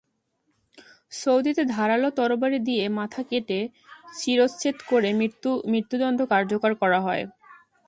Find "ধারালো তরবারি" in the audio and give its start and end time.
1.73-2.59